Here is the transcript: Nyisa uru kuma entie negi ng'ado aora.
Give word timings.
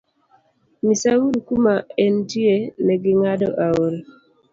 Nyisa 0.83 1.09
uru 1.27 1.39
kuma 1.47 1.73
entie 2.05 2.55
negi 2.85 3.11
ng'ado 3.19 3.47
aora. 3.65 3.99